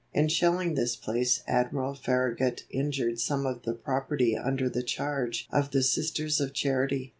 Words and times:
In 0.13 0.29
shelling 0.29 0.73
this 0.73 0.95
place 0.95 1.43
Admiral 1.47 1.93
Farragut 1.93 2.63
injured 2.71 3.19
some 3.19 3.45
of 3.45 3.61
the 3.61 3.75
property 3.75 4.35
under 4.35 4.67
the 4.67 4.81
charge 4.81 5.47
of 5.51 5.69
the 5.69 5.83
Sisters 5.83 6.39
of 6.41 6.53
Charity. 6.55 7.09